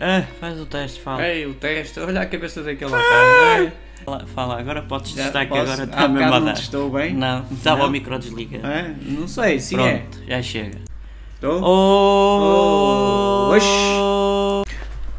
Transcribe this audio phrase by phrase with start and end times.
[0.00, 1.26] Ah, faz o teste, fala.
[1.26, 3.72] Ei, o teste, olha a cabeça daquele otário.
[4.04, 6.54] Fala, fala, agora podes Já testar que agora está mesmo a não dar.
[6.54, 7.12] testou bem?
[7.14, 8.58] Não, estava o micro desliga.
[8.66, 8.94] É?
[9.02, 9.98] Não sei, sim é.
[9.98, 10.78] Pronto, já chega.
[11.34, 11.60] Estou?
[11.62, 13.52] Oh!
[13.54, 14.62] Oh,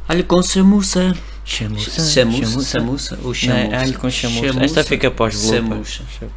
[0.07, 1.13] Alho com chamuça.
[1.45, 2.01] Chamuça.
[2.09, 3.59] Chamuça, chamuça, ou Não, chamuça?
[3.59, 4.47] é alho com chamuça.
[4.47, 4.65] Chamuça.
[4.65, 5.89] Esta fica para os bloopers.
[5.89, 6.29] Chamuça.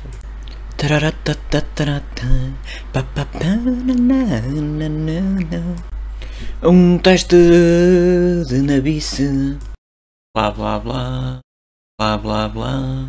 [6.62, 7.36] Um teste
[8.48, 9.58] de nabice.
[10.36, 11.38] Blá blá blá.
[12.00, 13.08] Blá blá blá.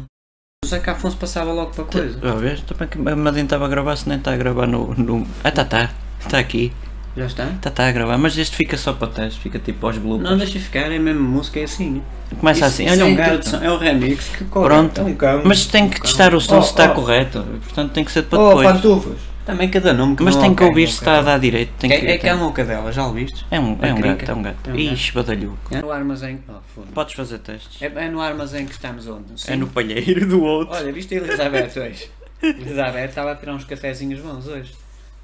[0.66, 2.30] O Zeca Afonso passava logo para coisa.
[2.30, 4.94] A ver, também que a Madin estava a gravar, se nem está a gravar no.
[4.96, 5.28] no...
[5.44, 5.92] Ah, tá, tá.
[6.20, 6.72] Está aqui.
[7.16, 7.46] Já está?
[7.62, 10.28] Tá, tá a gravar, mas este fica só para teste, fica tipo aos bloopers.
[10.32, 12.02] Não, deixa ficar, é mesmo música, é assim.
[12.40, 13.56] Começa Isso- assim, isso olha é um gato.
[13.58, 14.66] É o remix que corre.
[14.68, 15.00] Pronto.
[15.00, 15.42] É um cão.
[15.46, 16.38] Mas tem que Um testar cão.
[16.40, 16.96] o som Oh, se está oh.
[16.96, 17.44] correto.
[17.66, 18.68] Portanto tem que ser para Oh, depois.
[18.68, 19.18] pantufas.
[19.46, 21.72] Também cada nome que Mas tem é que ouvir se está a dar direito.
[21.78, 23.46] Tem É, que, é que é uma cadela, já o viste?
[23.52, 24.70] é um, é um gato, é um gato.
[24.70, 25.76] É um Ixi, badalhoco.
[25.76, 26.42] É no armazém.
[26.48, 27.82] Oh, Podes fazer testes.
[27.82, 29.34] é, é no armazém que estamos onde?
[29.34, 29.56] É Sim.
[29.58, 30.74] no palheiro do outro.
[30.76, 32.10] Olha, viste a Elizabeth hoje?
[32.42, 34.74] Elizabeth estava a tirar uns cafezinhos bons hoje.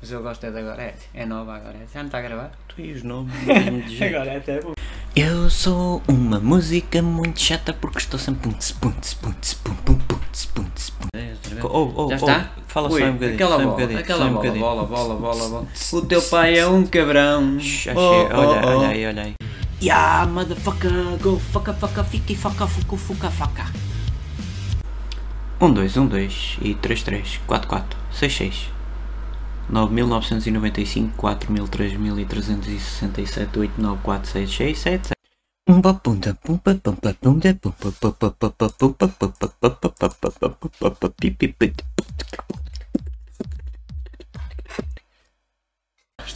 [0.01, 1.07] Mas eu gosto é da Gorete.
[1.13, 1.87] É nova a Gorete.
[1.93, 2.51] Já não está a gravar?
[2.69, 3.33] Tu e os nomes.
[3.45, 4.73] mesmo de A jeito.
[5.21, 8.93] Eu sou uma música muito chata porque estou sempre punts, pum,
[9.83, 11.61] pum, punts, punts, punts.
[11.61, 12.51] Oh, oh, Já oh, está?
[12.67, 13.35] Fala Ui, só um bocadinho.
[13.35, 14.65] Aquela só um bocadinho, aquela só um bola, bocadinho.
[14.65, 15.67] bola, bola, bola, bola.
[15.91, 17.55] O teu pai é um cabrão.
[17.55, 18.77] Oh, achei- olha, oh, oh.
[18.77, 19.33] olha aí, olha aí.
[19.81, 23.65] Yeah, motherfucker, go fucka fucka fiki fucka fuku fuka fuka.
[25.59, 28.78] 1, 2, 1, 2 e 3, 3, 4, 4, 6, 6.
[29.71, 35.11] 9.995, 4.3367, 8.94667.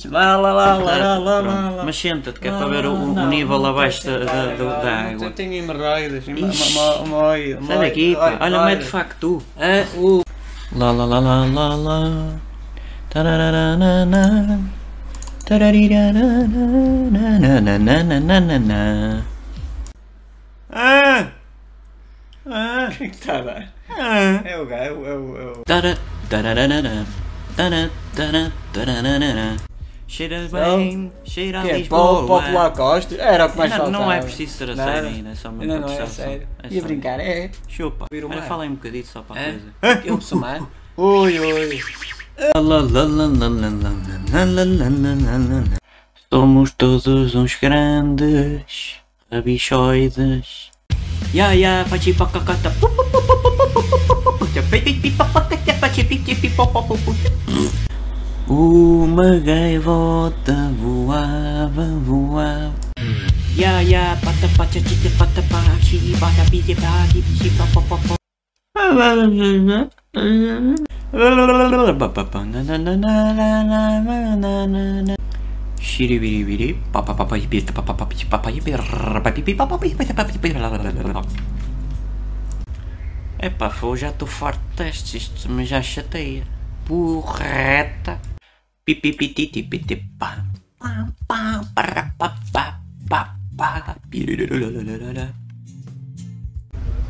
[0.10, 4.06] Lá, lá, lá, lá, lá, lá, Mas senta-te, que é para ver o, nível abaixo
[4.06, 4.54] da, da,
[5.10, 5.28] água.
[5.28, 6.28] Eu tenho hemorroidas,
[7.66, 9.42] Sai daqui, olha, mete facto tu.
[10.76, 12.40] Lá, lá, lá, lá, lá, lá.
[20.72, 21.28] Ah!
[22.44, 22.90] Ah!
[22.90, 23.74] O que a dar?
[23.88, 24.42] Ah!
[24.44, 25.06] É o o...
[25.06, 25.62] É o...
[33.20, 33.92] Era o que mais faltava.
[33.92, 36.48] não é preciso ser a sério ainda, só mesmo Não, não é sério.
[36.64, 37.52] É Ia brincar, é.
[37.68, 38.08] Chupa.
[38.48, 40.02] Fala aí um bocadinho só para a coisa.
[40.04, 40.64] Eu sou mar.
[40.98, 41.84] Ui, ui.
[46.32, 48.96] Somos todos uns grandes
[49.32, 50.72] rabichoides.
[51.34, 52.74] Ya ya, fachi pacacata.
[58.48, 62.74] Uma gaivota voava, voava.
[63.56, 66.14] Ya ya, pata pata chita pata pachi,
[67.90, 68.16] papa.
[75.80, 78.50] Shiribiribiri, papa papa pita papa papa papa
[83.40, 86.48] Epá, foi, já estou farto de testes, isto me já chateia.
[86.86, 88.20] Porreta.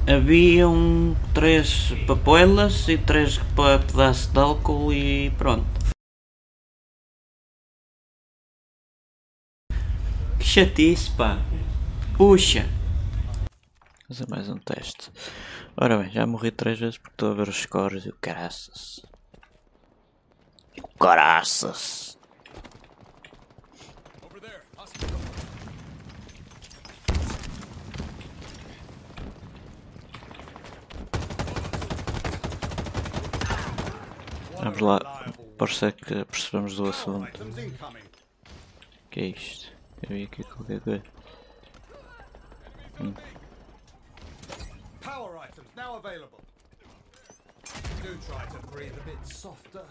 [0.04, 0.08] Pirulululululula.
[0.08, 5.66] Havia um, três papoelas e três pedaços de álcool e pronto.
[10.38, 11.38] Que chatice, pá.
[12.18, 12.68] Puxa.
[14.08, 15.10] Fazer mais um teste.
[15.76, 19.06] Ora bem, já morri três vezes porque estou a ver os scores e o caraças.
[20.76, 22.18] E o caraças.
[34.74, 37.44] Vamos lá, parece que percebemos do assunto.
[37.44, 38.04] Incoming.
[39.12, 39.72] que é isto?
[40.02, 41.04] Eu vi aqui qualquer coisa.
[45.02, 46.40] Power items now available.
[48.02, 49.86] Do try to breathe a bit softer.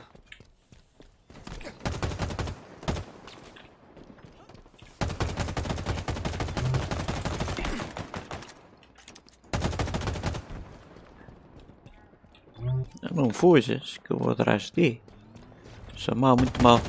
[13.13, 15.03] Tu não fujas, que eu vou atrás de ti.
[15.95, 16.81] Isso é mal, muito mal.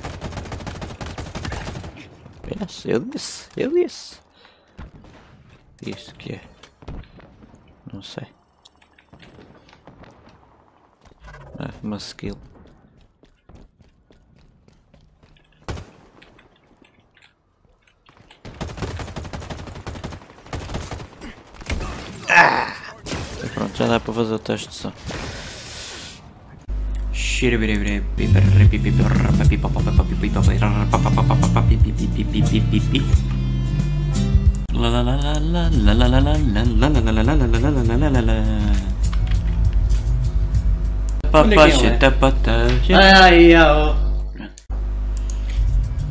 [2.61, 4.19] Yes, eu disse, eu disse.
[5.85, 6.41] Isto que é?
[7.91, 8.25] Não sei.
[11.59, 12.37] Ah, uma skill.
[22.29, 22.73] Ah!
[23.53, 24.93] Pronto, já dá para fazer o teste de som.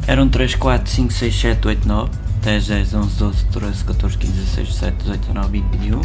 [0.07, 2.11] Eram 3, 4, 5, 6, 7, 8, 9,
[2.43, 6.03] 10, 10, 11, 12, 13, 14, 15, 16, 17, 18, 19,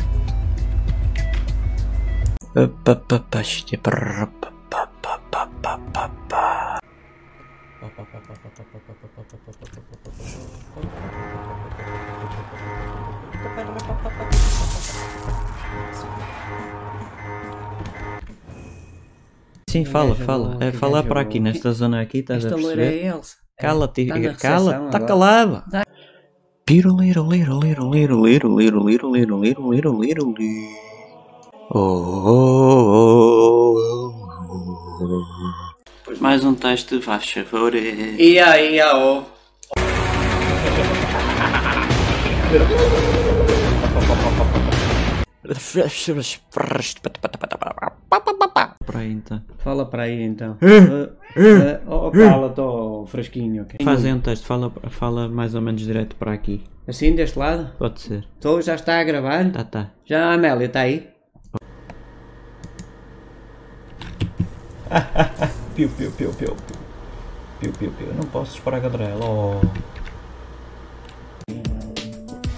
[2.85, 4.56] 20, 21.
[19.69, 20.57] Sim, fala, fala.
[20.59, 23.05] É falar para aqui, nesta zona aqui, estás a perceber?
[23.05, 23.19] é.
[23.59, 25.05] Cala-te, Tá cala, agora.
[25.05, 25.63] calado.
[25.69, 25.83] Tá.
[26.69, 30.87] Liro, liro, liro, liro, liro, liro, liro, liro, liro, liro, liro, liro, liro.
[31.69, 31.79] Oh,
[32.25, 35.66] oh, oh, oh.
[36.21, 37.75] Mais um teste, faz favor.
[37.75, 39.23] E aí, ó.
[48.85, 49.41] Para aí então.
[49.57, 50.57] Fala para aí então.
[50.61, 53.63] Eh, oh, cala-te, oh, fresquinho.
[53.63, 53.77] ok?
[53.83, 56.63] Fazem um teste, fala, fala mais ou menos direto para aqui.
[56.87, 57.69] Assim, deste lado?
[57.77, 58.25] Pode ser.
[58.35, 59.51] Estou, já está a gravar?
[59.51, 59.91] Tá, tá.
[60.05, 61.09] Já a Amélia está aí?
[65.77, 66.55] Piu, piu, piu, piu.
[67.59, 68.07] Piu, piu, piu.
[68.15, 69.23] Não posso esperar a cadrela.
[69.23, 69.61] Oh.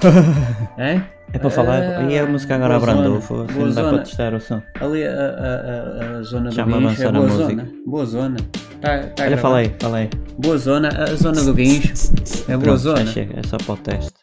[0.80, 1.01] É?
[1.33, 2.10] É para falar.
[2.10, 3.21] E a música agora abrandou.
[3.57, 4.62] Não dá para testar o som.
[4.80, 7.44] Ali a, a, a, a zona do Já me guincho é boa música.
[7.50, 7.68] zona.
[7.86, 8.38] Boa zona.
[8.80, 10.10] Tá, tá Olha, fala aí, fala aí.
[10.38, 12.13] Boa zona, a zona do guincho.
[12.48, 13.06] É boa Pronto, zona.
[13.06, 14.13] chega, é só para o teste.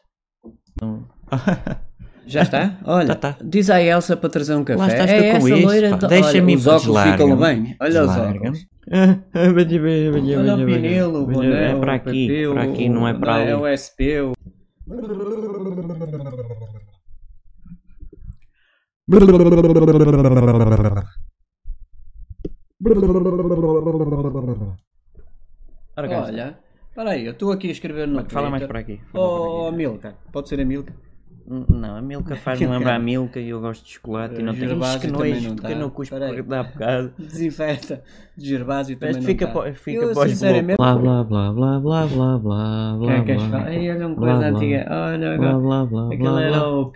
[0.81, 1.05] Não-
[2.27, 2.77] Já está?
[2.85, 4.79] Olha, diz à Elsa para trazer um café.
[4.79, 7.77] Lá estás é com essa isso, do- Deixa-me os óculos ficam bem.
[7.81, 8.67] Olha os óculos.
[9.35, 13.51] Olha o pinelo, o boné, É para aqui, para aqui, não é para ali.
[13.51, 14.21] É o SP.
[14.23, 14.33] o-.
[25.97, 26.59] Olha,
[26.91, 29.01] espera aí, eu estou aqui a escrever no Fala mais para aqui.
[29.13, 29.77] fala Oh, para aqui.
[29.77, 30.15] Milka.
[30.33, 30.93] Pode ser a Milka?
[31.49, 34.81] Não, a Milka faz-me lembrar a Milka e eu gosto de chocolate e não tenho
[34.81, 35.95] isso que nojo, porque eu não tá.
[35.95, 37.13] cuspo por dar bocado.
[37.19, 38.03] Desinfeta,
[38.37, 40.07] de Gervásio também Mas fica não fica tá.
[40.07, 40.77] eu, pós sinceramente...
[40.77, 44.47] Blá, blá, blá, blá, blá, blá, blá, blá, que é que blá, olha uma coisa
[44.47, 46.93] antiga, olha agora, aquela era o...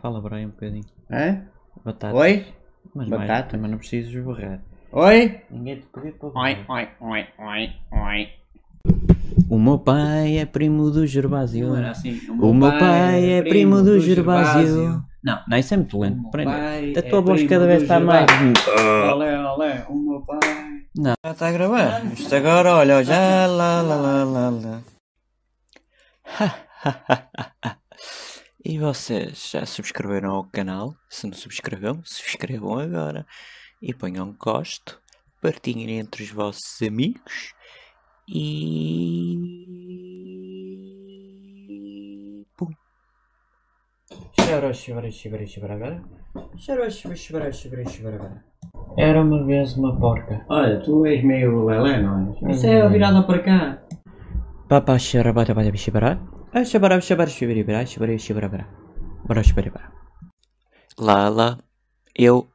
[0.00, 0.84] Fala Brian um bocadinho.
[1.10, 1.42] Hã?
[1.84, 2.16] Batata.
[2.16, 2.46] Oi?
[2.94, 3.58] Mas Batata?
[3.58, 4.60] mas não preciso esborrar.
[4.90, 5.40] Oi?
[5.50, 6.40] Ninguém te pediu para...
[6.40, 8.28] Oi, oi, oi, oi, oi.
[9.52, 11.68] O meu pai é primo do Gervásio.
[11.68, 12.18] Não era assim.
[12.40, 15.04] O meu pai é primo do Gervásio.
[15.22, 15.44] Não.
[15.46, 16.20] Não, isso é muito lento.
[16.20, 16.50] O meu Prende.
[16.50, 18.26] pai A tua é voz cada vez do está mais.
[19.12, 20.38] Olé, olé, o meu pai.
[20.96, 21.12] Não.
[21.22, 22.02] Já está a gravar.
[22.14, 24.82] Isto agora, olha, já lá lá lá lá lá.
[28.64, 30.94] E vocês já subscreveram ao canal?
[31.10, 33.26] Se não subscreveram, subscrevam agora.
[33.82, 34.98] E ponham um gosto.
[35.42, 37.52] Partilhem entre os vossos amigos.
[38.34, 39.36] E.
[42.56, 42.70] Pum.
[48.96, 50.46] Era uma vez uma porca.
[50.48, 52.50] Olha, tu és meio lelé, não é?
[52.52, 53.82] Isso é virada para cá.
[54.66, 56.18] Papá xerabata bata bixibara.
[56.54, 58.66] Ah, xabara xabara xibiribara xibara xibirabara.
[59.26, 59.92] Bora xibiribara.
[60.98, 61.58] Lala,
[62.16, 62.48] eu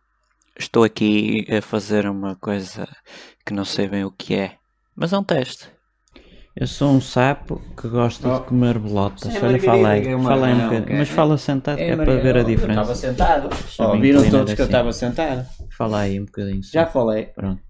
[0.57, 2.87] estou aqui a fazer uma coisa
[3.45, 4.56] que não sei bem o que é.
[4.97, 5.67] Mas é um teste.
[6.55, 8.39] Eu sou um sapo que gosta Oh.
[8.39, 9.33] de comer bolotas.
[9.35, 10.07] É Olha, fala aí.
[10.07, 10.81] margarida, é aí um não, bocadinho.
[10.83, 10.97] ok.
[10.97, 12.95] Mas fala sentado que é, para ver a Eu estava diferença.
[12.95, 13.49] sentado.
[13.79, 14.63] Oh, viram todos que eu assim.
[14.63, 15.45] estava sentado.
[15.77, 16.61] Fala aí um bocadinho.
[16.63, 17.25] Já falei.
[17.27, 17.61] Pronto.